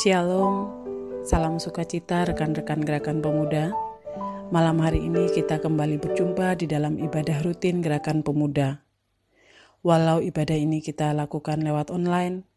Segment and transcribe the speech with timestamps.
[0.00, 0.64] Shalom,
[1.28, 3.68] salam sukacita rekan-rekan gerakan pemuda.
[4.48, 8.80] Malam hari ini kita kembali berjumpa di dalam ibadah rutin gerakan pemuda.
[9.84, 12.48] Walau ibadah ini kita lakukan lewat online,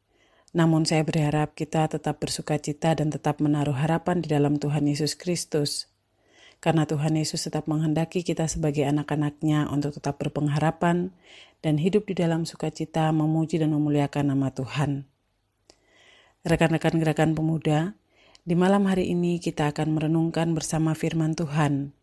[0.56, 5.92] namun saya berharap kita tetap bersukacita dan tetap menaruh harapan di dalam Tuhan Yesus Kristus.
[6.64, 11.12] Karena Tuhan Yesus tetap menghendaki kita sebagai anak-anaknya untuk tetap berpengharapan
[11.60, 15.12] dan hidup di dalam sukacita memuji dan memuliakan nama Tuhan
[16.44, 17.96] rekan-rekan gerakan pemuda,
[18.44, 21.96] di malam hari ini kita akan merenungkan bersama firman Tuhan.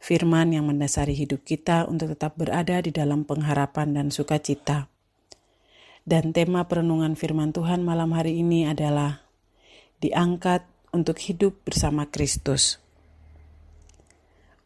[0.00, 4.92] Firman yang mendasari hidup kita untuk tetap berada di dalam pengharapan dan sukacita.
[6.04, 9.24] Dan tema perenungan firman Tuhan malam hari ini adalah
[10.00, 12.80] diangkat untuk hidup bersama Kristus.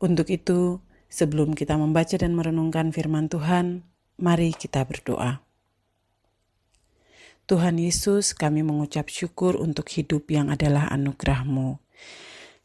[0.03, 3.87] Untuk itu, sebelum kita membaca dan merenungkan firman Tuhan,
[4.19, 5.43] mari kita berdoa.
[7.45, 11.77] Tuhan Yesus, kami mengucap syukur untuk hidup yang adalah anugerah-Mu.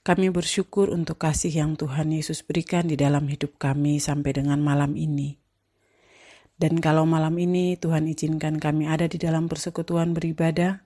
[0.07, 4.95] Kami bersyukur untuk kasih yang Tuhan Yesus berikan di dalam hidup kami sampai dengan malam
[4.95, 5.35] ini.
[6.55, 10.79] Dan kalau malam ini Tuhan izinkan kami ada di dalam persekutuan beribadah,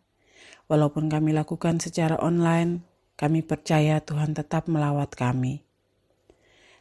[0.65, 2.81] walaupun kami lakukan secara online,
[3.13, 5.61] kami percaya Tuhan tetap melawat kami.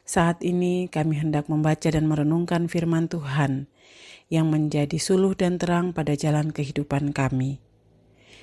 [0.03, 3.71] Saat ini kami hendak membaca dan merenungkan firman Tuhan
[4.33, 7.63] yang menjadi suluh dan terang pada jalan kehidupan kami.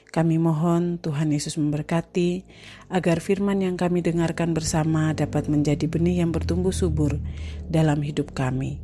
[0.10, 2.42] Kami mohon Tuhan Yesus memberkati
[2.90, 7.22] agar firman yang kami dengarkan bersama dapat menjadi benih yang bertumbuh subur
[7.70, 8.82] dalam hidup kami.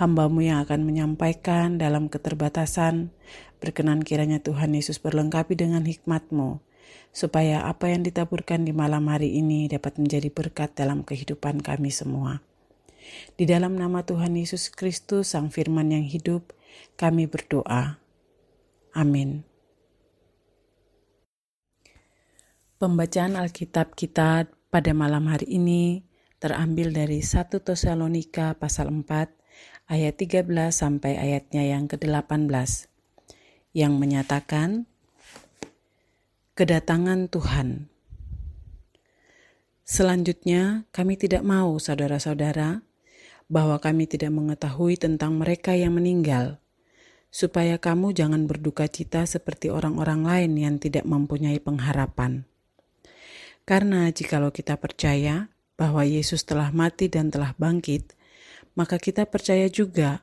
[0.00, 3.12] Hambamu yang akan menyampaikan dalam keterbatasan,
[3.60, 6.64] berkenan kiranya Tuhan Yesus berlengkapi dengan hikmatmu,
[7.10, 12.42] supaya apa yang ditaburkan di malam hari ini dapat menjadi berkat dalam kehidupan kami semua.
[13.34, 16.54] Di dalam nama Tuhan Yesus Kristus, Sang Firman yang hidup,
[16.94, 17.98] kami berdoa.
[18.94, 19.42] Amin.
[22.80, 26.08] Pembacaan Alkitab kita pada malam hari ini
[26.40, 32.48] terambil dari 1 Tesalonika pasal 4 ayat 13 sampai ayatnya yang ke-18
[33.76, 34.89] yang menyatakan
[36.60, 37.88] kedatangan Tuhan.
[39.80, 42.84] Selanjutnya, kami tidak mau saudara-saudara
[43.48, 46.60] bahwa kami tidak mengetahui tentang mereka yang meninggal,
[47.32, 52.44] supaya kamu jangan berduka cita seperti orang-orang lain yang tidak mempunyai pengharapan.
[53.64, 55.48] Karena jikalau kita percaya
[55.80, 58.12] bahwa Yesus telah mati dan telah bangkit,
[58.76, 60.20] maka kita percaya juga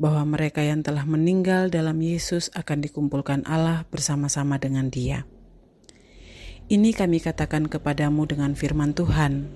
[0.00, 5.28] bahwa mereka yang telah meninggal dalam Yesus akan dikumpulkan Allah bersama-sama dengan Dia.
[6.64, 9.52] Ini kami katakan kepadamu dengan firman Tuhan: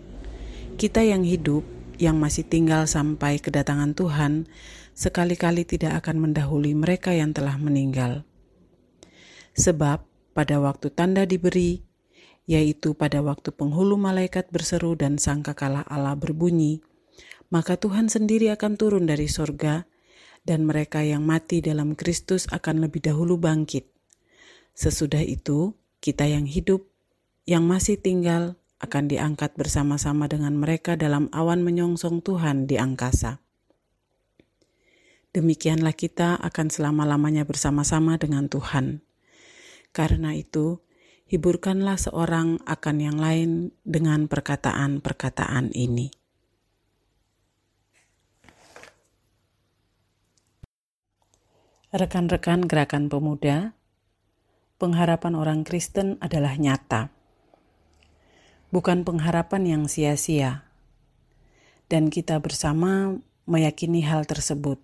[0.77, 1.65] kita yang hidup
[1.97, 4.45] yang masih tinggal sampai kedatangan Tuhan
[4.93, 8.29] sekali-kali tidak akan mendahului mereka yang telah meninggal.
[9.57, 10.05] Sebab
[10.37, 11.81] pada waktu tanda diberi,
[12.45, 16.85] yaitu pada waktu penghulu malaikat berseru dan sangkakala Allah berbunyi,
[17.49, 19.89] maka Tuhan sendiri akan turun dari sorga,
[20.45, 23.89] dan mereka yang mati dalam Kristus akan lebih dahulu bangkit.
[24.77, 26.88] Sesudah itu, kita yang hidup,
[27.49, 33.41] yang masih tinggal, akan diangkat bersama-sama dengan mereka dalam awan menyongsong Tuhan di angkasa.
[35.33, 39.01] Demikianlah kita akan selama-lamanya bersama-sama dengan Tuhan.
[39.97, 40.85] Karena itu,
[41.33, 46.13] hiburkanlah seorang akan yang lain dengan perkataan-perkataan ini.
[51.97, 53.73] Rekan-rekan gerakan pemuda,
[54.77, 57.18] pengharapan orang Kristen adalah nyata
[58.69, 60.69] bukan pengharapan yang sia-sia.
[61.89, 63.17] Dan kita bersama
[63.49, 64.77] meyakini hal tersebut.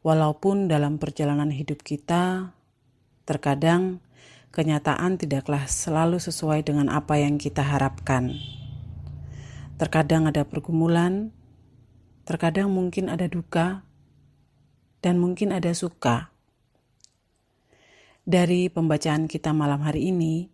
[0.00, 2.56] Walaupun dalam perjalanan hidup kita,
[3.28, 4.00] terkadang
[4.48, 8.32] kenyataan tidaklah selalu sesuai dengan apa yang kita harapkan.
[9.76, 11.36] Terkadang ada pergumulan,
[12.24, 13.84] terkadang mungkin ada duka,
[15.04, 16.32] dan mungkin ada suka.
[18.28, 20.48] Dari pembacaan kita malam hari ini,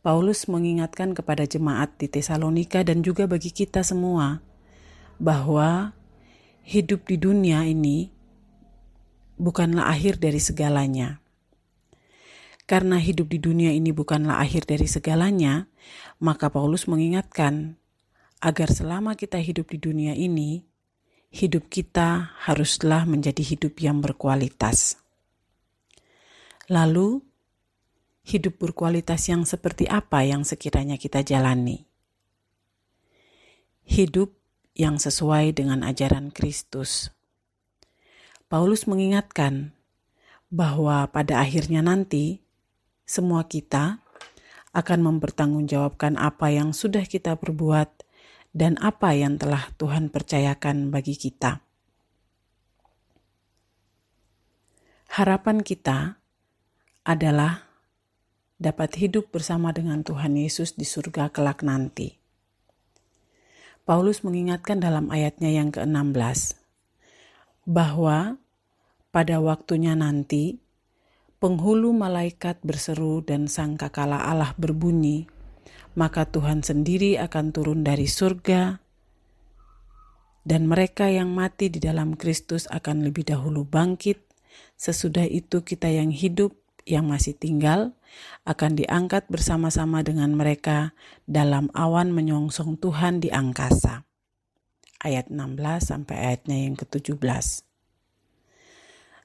[0.00, 4.40] Paulus mengingatkan kepada jemaat di Tesalonika dan juga bagi kita semua
[5.20, 5.92] bahwa
[6.64, 8.08] hidup di dunia ini
[9.36, 11.20] bukanlah akhir dari segalanya.
[12.64, 15.68] Karena hidup di dunia ini bukanlah akhir dari segalanya,
[16.22, 17.76] maka Paulus mengingatkan
[18.40, 20.64] agar selama kita hidup di dunia ini,
[21.28, 24.96] hidup kita haruslah menjadi hidup yang berkualitas.
[26.70, 27.20] Lalu,
[28.24, 31.88] hidup berkualitas yang seperti apa yang sekiranya kita jalani.
[33.86, 34.36] Hidup
[34.76, 37.10] yang sesuai dengan ajaran Kristus.
[38.50, 39.74] Paulus mengingatkan
[40.50, 42.42] bahwa pada akhirnya nanti
[43.06, 44.02] semua kita
[44.70, 48.06] akan mempertanggungjawabkan apa yang sudah kita perbuat
[48.50, 51.62] dan apa yang telah Tuhan percayakan bagi kita.
[55.10, 56.22] Harapan kita
[57.02, 57.69] adalah
[58.60, 62.20] dapat hidup bersama dengan Tuhan Yesus di surga kelak nanti.
[63.88, 66.60] Paulus mengingatkan dalam ayatnya yang ke-16
[67.64, 68.36] bahwa
[69.08, 70.60] pada waktunya nanti
[71.40, 75.24] penghulu malaikat berseru dan sangkakala Allah berbunyi,
[75.96, 78.78] maka Tuhan sendiri akan turun dari surga
[80.44, 84.20] dan mereka yang mati di dalam Kristus akan lebih dahulu bangkit.
[84.76, 87.96] Sesudah itu kita yang hidup yang masih tinggal
[88.44, 90.96] akan diangkat bersama-sama dengan mereka
[91.28, 94.04] dalam awan menyongsong Tuhan di angkasa.
[95.00, 97.64] Ayat 16 sampai ayatnya yang ke-17.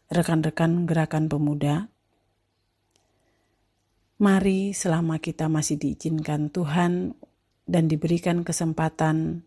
[0.05, 1.89] Rekan-rekan gerakan pemuda,
[4.21, 7.17] mari selama kita masih diizinkan Tuhan
[7.65, 9.43] dan diberikan kesempatan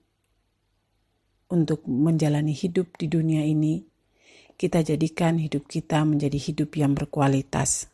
[1.48, 3.80] untuk menjalani hidup di dunia ini,
[4.60, 7.88] kita jadikan hidup kita menjadi hidup yang berkualitas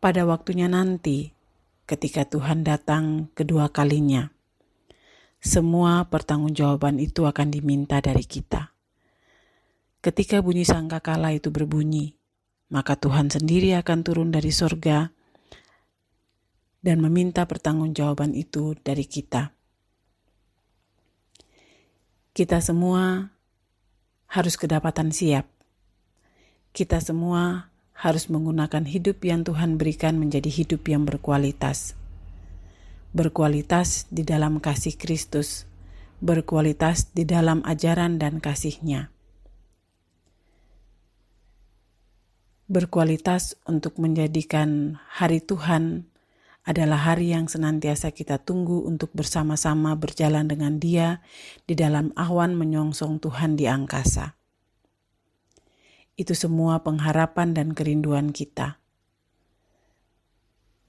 [0.00, 1.36] pada waktunya nanti,
[1.84, 4.32] ketika Tuhan datang kedua kalinya,
[5.40, 8.72] semua pertanggungjawaban itu akan diminta dari kita.
[10.00, 12.16] Ketika bunyi sangkakala itu berbunyi,
[12.72, 15.12] maka Tuhan sendiri akan turun dari sorga
[16.80, 19.52] dan meminta pertanggungjawaban itu dari kita.
[22.32, 23.28] Kita semua
[24.32, 25.44] harus kedapatan siap.
[26.70, 27.69] Kita semua
[28.00, 31.92] harus menggunakan hidup yang Tuhan berikan menjadi hidup yang berkualitas.
[33.12, 35.68] Berkualitas di dalam kasih Kristus,
[36.24, 39.12] berkualitas di dalam ajaran dan kasihnya.
[42.72, 46.08] Berkualitas untuk menjadikan hari Tuhan
[46.64, 51.20] adalah hari yang senantiasa kita tunggu untuk bersama-sama berjalan dengan Dia
[51.68, 54.39] di dalam awan menyongsong Tuhan di angkasa.
[56.20, 58.76] Itu semua pengharapan dan kerinduan kita.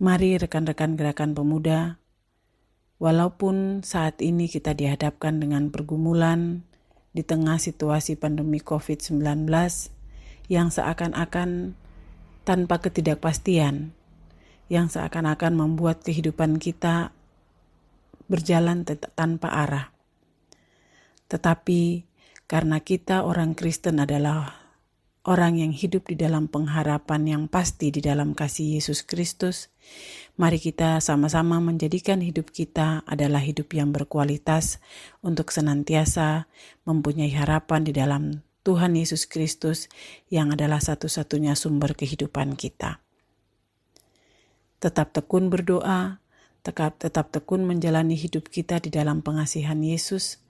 [0.04, 2.04] Mari rekan-rekan gerakan pemuda,
[3.00, 6.68] walaupun saat ini kita dihadapkan dengan pergumulan
[7.16, 9.48] di tengah situasi pandemi COVID-19
[10.52, 11.80] yang seakan-akan
[12.44, 13.96] tanpa ketidakpastian,
[14.68, 17.16] yang seakan-akan membuat kehidupan kita
[18.28, 18.84] berjalan
[19.16, 19.96] tanpa arah.
[21.32, 22.04] Tetapi
[22.52, 24.61] karena kita orang Kristen adalah
[25.22, 29.70] orang yang hidup di dalam pengharapan yang pasti di dalam kasih Yesus Kristus,
[30.34, 34.82] mari kita sama-sama menjadikan hidup kita adalah hidup yang berkualitas
[35.22, 36.50] untuk senantiasa
[36.90, 39.90] mempunyai harapan di dalam Tuhan Yesus Kristus
[40.30, 43.02] yang adalah satu-satunya sumber kehidupan kita.
[44.82, 46.22] Tetap tekun berdoa,
[46.66, 50.42] tetap, tetap tekun menjalani hidup kita di dalam pengasihan Yesus,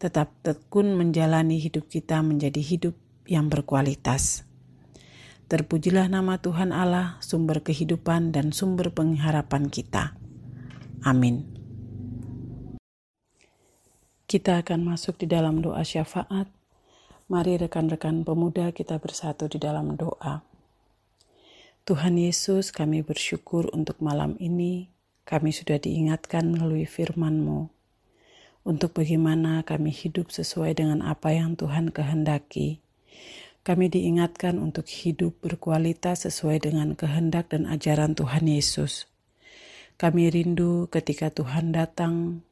[0.00, 4.44] tetap tekun menjalani hidup kita menjadi hidup yang berkualitas.
[5.44, 10.16] Terpujilah nama Tuhan Allah, sumber kehidupan dan sumber pengharapan kita.
[11.04, 11.44] Amin.
[14.24, 16.48] Kita akan masuk di dalam doa syafaat.
[17.28, 20.44] Mari rekan-rekan pemuda kita bersatu di dalam doa.
[21.84, 24.88] Tuhan Yesus, kami bersyukur untuk malam ini.
[25.28, 27.68] Kami sudah diingatkan melalui firman-Mu
[28.64, 32.83] untuk bagaimana kami hidup sesuai dengan apa yang Tuhan kehendaki
[33.64, 39.08] kami diingatkan untuk hidup berkualitas sesuai dengan kehendak dan ajaran Tuhan Yesus.
[39.96, 42.44] Kami rindu ketika Tuhan datang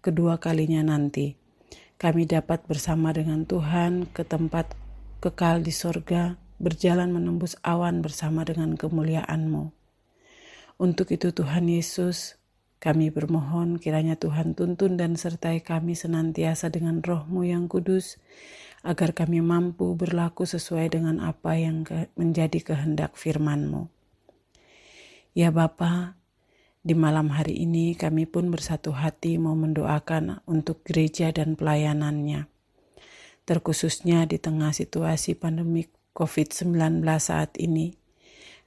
[0.00, 1.36] kedua kalinya nanti.
[2.00, 4.72] Kami dapat bersama dengan Tuhan ke tempat
[5.20, 9.74] kekal di sorga, berjalan menembus awan bersama dengan kemuliaan-Mu.
[10.76, 12.36] Untuk itu Tuhan Yesus,
[12.76, 18.20] kami bermohon kiranya Tuhan tuntun dan sertai kami senantiasa dengan rohmu yang kudus,
[18.86, 23.90] agar kami mampu berlaku sesuai dengan apa yang ke menjadi kehendak firman-Mu.
[25.34, 26.14] Ya Bapa,
[26.86, 32.46] di malam hari ini kami pun bersatu hati mau mendoakan untuk gereja dan pelayanannya.
[33.42, 37.98] Terkhususnya di tengah situasi pandemi COVID-19 saat ini,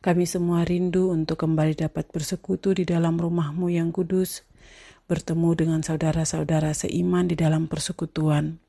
[0.04, 4.44] kami semua rindu untuk kembali dapat bersekutu di dalam rumahmu yang kudus,
[5.08, 8.60] bertemu dengan saudara-saudara seiman di dalam persekutuan.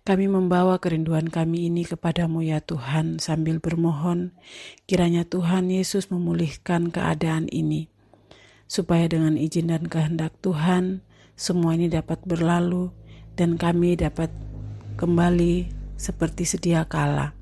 [0.00, 4.32] Kami membawa kerinduan kami ini kepadamu ya Tuhan sambil bermohon
[4.88, 7.92] kiranya Tuhan Yesus memulihkan keadaan ini.
[8.64, 11.04] Supaya dengan izin dan kehendak Tuhan
[11.36, 12.88] semua ini dapat berlalu
[13.36, 14.32] dan kami dapat
[14.96, 15.68] kembali
[16.00, 17.36] seperti sedia kala.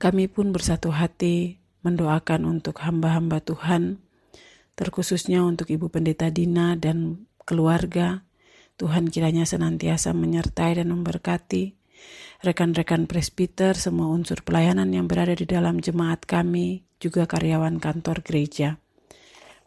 [0.00, 4.00] Kami pun bersatu hati mendoakan untuk hamba-hamba Tuhan,
[4.76, 8.24] terkhususnya untuk Ibu Pendeta Dina dan keluarga.
[8.80, 11.76] Tuhan kiranya senantiasa menyertai dan memberkati
[12.40, 18.80] rekan-rekan presbiter, semua unsur pelayanan yang berada di dalam jemaat kami, juga karyawan kantor gereja.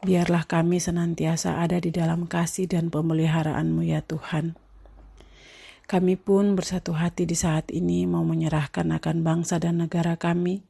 [0.03, 4.58] Biarlah kami senantiasa ada di dalam kasih dan pemeliharaanmu ya Tuhan.
[5.86, 10.65] Kami pun bersatu hati di saat ini mau menyerahkan akan bangsa dan negara kami,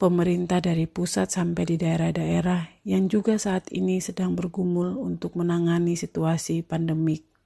[0.00, 6.64] pemerintah dari pusat sampai di daerah-daerah yang juga saat ini sedang bergumul untuk menangani situasi
[6.64, 7.37] pandemik.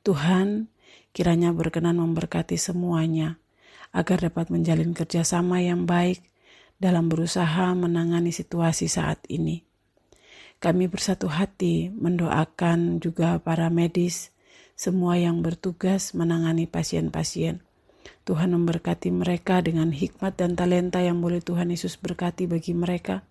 [0.00, 0.72] Tuhan,
[1.12, 3.36] kiranya berkenan memberkati semuanya,
[3.92, 6.24] agar dapat menjalin kerjasama yang baik
[6.80, 9.60] dalam berusaha menangani situasi saat ini.
[10.60, 14.32] Kami bersatu hati mendoakan juga para medis,
[14.76, 17.60] semua yang bertugas menangani pasien-pasien.
[18.24, 23.24] Tuhan memberkati mereka dengan hikmat dan talenta yang boleh Tuhan Yesus berkati bagi mereka,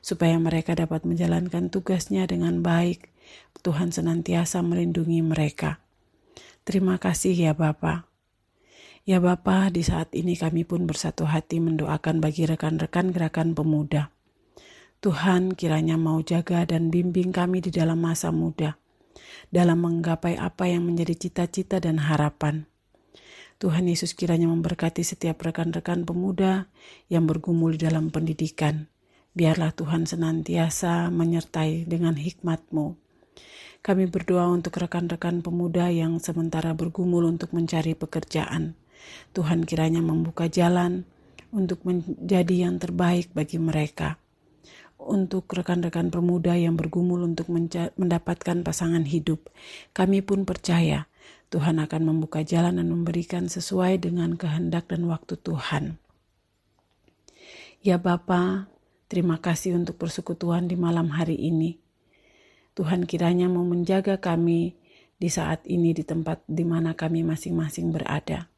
[0.00, 3.12] supaya mereka dapat menjalankan tugasnya dengan baik.
[3.60, 5.85] Tuhan senantiasa melindungi mereka.
[6.66, 8.10] Terima kasih ya Bapa.
[9.06, 14.10] Ya Bapa, di saat ini kami pun bersatu hati mendoakan bagi rekan-rekan gerakan pemuda.
[14.98, 18.74] Tuhan kiranya mau jaga dan bimbing kami di dalam masa muda
[19.50, 22.66] dalam menggapai apa yang menjadi cita-cita dan harapan.
[23.56, 26.68] Tuhan Yesus kiranya memberkati setiap rekan-rekan pemuda
[27.08, 28.92] yang bergumul di dalam pendidikan.
[29.32, 33.06] Biarlah Tuhan senantiasa menyertai dengan hikmat-Mu.
[33.86, 38.74] Kami berdoa untuk rekan-rekan pemuda yang sementara bergumul untuk mencari pekerjaan.
[39.30, 41.06] Tuhan kiranya membuka jalan
[41.54, 44.18] untuk menjadi yang terbaik bagi mereka
[44.98, 47.46] untuk rekan-rekan pemuda yang bergumul untuk
[47.94, 49.46] mendapatkan pasangan hidup.
[49.94, 51.06] Kami pun percaya
[51.54, 56.02] Tuhan akan membuka jalan dan memberikan sesuai dengan kehendak dan waktu Tuhan.
[57.86, 58.66] Ya Bapa,
[59.06, 61.85] terima kasih untuk persekutuan di malam hari ini.
[62.76, 64.76] Tuhan kiranya mau menjaga kami
[65.16, 68.52] di saat ini di tempat di mana kami masing-masing berada.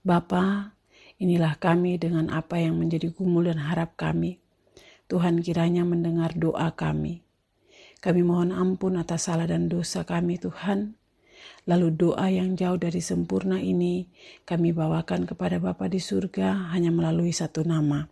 [0.00, 0.72] Bapa,
[1.20, 4.40] inilah kami dengan apa yang menjadi gumul dan harap kami.
[5.12, 7.20] Tuhan kiranya mendengar doa kami.
[8.00, 10.96] Kami mohon ampun atas salah dan dosa kami Tuhan.
[11.68, 14.08] Lalu doa yang jauh dari sempurna ini
[14.48, 18.08] kami bawakan kepada Bapa di surga hanya melalui satu nama.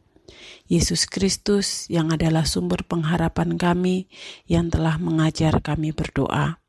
[0.69, 4.13] Yesus Kristus yang adalah sumber pengharapan kami
[4.45, 6.61] yang telah mengajar kami berdoa.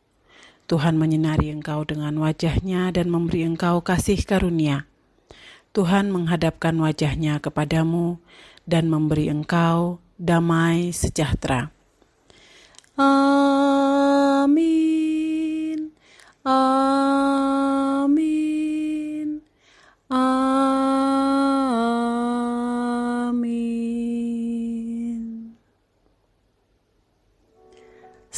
[0.71, 4.87] Tuhan menyinari engkau dengan wajahnya dan memberi engkau kasih karunia.
[5.75, 8.15] Tuhan menghadapkan wajahnya kepadamu
[8.63, 11.75] dan memberi engkau damai sejahtera.
[12.95, 14.71] Amin.
[16.47, 17.91] Amin.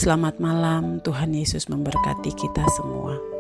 [0.04, 3.33] Selamat malam, Tuhan Yesus memberkati kita semua.